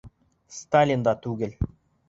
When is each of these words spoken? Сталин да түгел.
Сталин 0.59 1.05
да 1.09 1.15
түгел. 1.27 1.57